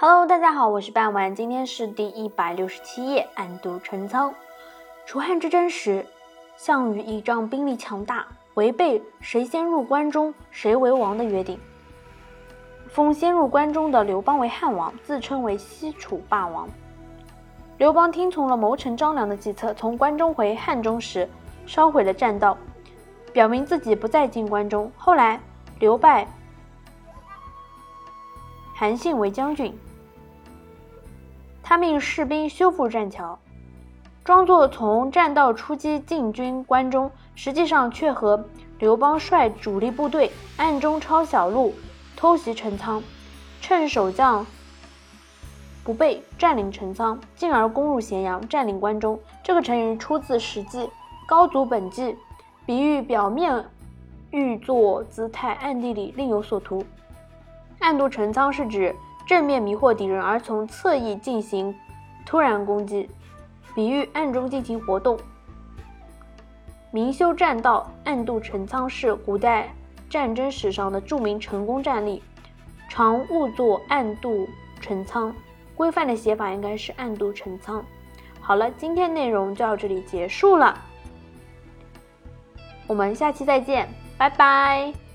[0.00, 4.32] Hello，大家好，我是半晚，今天是第一百六十七页，暗度陈仓。
[5.04, 6.06] 楚汉之争时，
[6.56, 8.24] 项羽倚仗兵力强大，
[8.54, 11.58] 违背谁先入关中谁为王的约定，
[12.88, 16.68] 封先入关中的刘邦为汉王，自称为西楚霸王。
[17.78, 21.28] 刘邦听从了谋臣张良的计策，从关中回汉中时，
[21.66, 22.56] 烧毁了栈道，
[23.32, 24.92] 表明自己不再进关中。
[24.96, 25.40] 后来，
[25.80, 26.24] 刘拜
[28.76, 29.76] 韩信为将军，
[31.68, 33.38] 他命士兵修复栈桥，
[34.24, 38.42] 装作从栈道出击进军关中，实际上却和
[38.78, 41.74] 刘邦率主力部队暗中抄小路，
[42.16, 43.02] 偷袭陈仓，
[43.60, 44.46] 趁守将。
[45.84, 49.20] 不备占领陈仓，进而攻入咸阳，占领关中。
[49.44, 50.78] 这个成语出自《史记·
[51.26, 52.04] 高祖本纪》，
[52.64, 53.62] 比喻表面
[54.30, 56.82] 欲作姿态，暗地里另有所图。
[57.78, 58.96] 暗度陈仓是指
[59.28, 61.72] 正面迷惑敌人，而从侧翼进行
[62.24, 63.10] 突然攻击，
[63.74, 65.18] 比喻暗中进行活动。
[66.90, 69.68] 明修栈道，暗度陈仓是古代
[70.08, 72.22] 战争史上的著名成功战例，
[72.88, 74.48] 常误作暗度
[74.80, 75.32] 陈仓。
[75.76, 77.84] 规范的写法应该是暗度陈仓。
[78.40, 80.76] 好了，今天内容就到这里结束了，
[82.86, 85.07] 我们下期再见，拜拜。